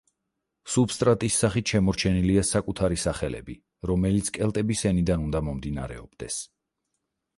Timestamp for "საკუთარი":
2.51-2.97